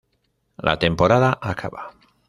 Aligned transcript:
La 0.57 0.79
temporada 0.79 1.37
acaba. 1.39 1.93